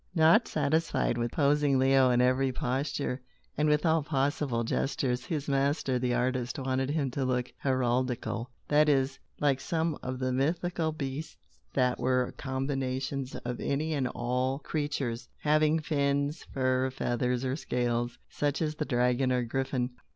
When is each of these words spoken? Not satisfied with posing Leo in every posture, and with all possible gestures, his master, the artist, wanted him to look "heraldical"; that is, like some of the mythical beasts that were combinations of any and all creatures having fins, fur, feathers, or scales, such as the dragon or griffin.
Not 0.15 0.47
satisfied 0.47 1.15
with 1.19 1.31
posing 1.31 1.77
Leo 1.77 2.09
in 2.09 2.21
every 2.21 2.51
posture, 2.51 3.21
and 3.55 3.69
with 3.69 3.85
all 3.85 4.01
possible 4.01 4.63
gestures, 4.63 5.25
his 5.25 5.47
master, 5.47 5.99
the 5.99 6.11
artist, 6.15 6.57
wanted 6.57 6.89
him 6.89 7.11
to 7.11 7.23
look 7.23 7.53
"heraldical"; 7.63 8.49
that 8.67 8.89
is, 8.89 9.19
like 9.39 9.61
some 9.61 9.95
of 10.01 10.17
the 10.17 10.31
mythical 10.31 10.91
beasts 10.91 11.37
that 11.75 11.99
were 11.99 12.33
combinations 12.35 13.35
of 13.45 13.59
any 13.59 13.93
and 13.93 14.07
all 14.07 14.57
creatures 14.57 15.29
having 15.37 15.77
fins, 15.77 16.45
fur, 16.45 16.89
feathers, 16.89 17.45
or 17.45 17.55
scales, 17.55 18.17
such 18.27 18.59
as 18.59 18.73
the 18.73 18.85
dragon 18.85 19.31
or 19.31 19.43
griffin. 19.43 19.91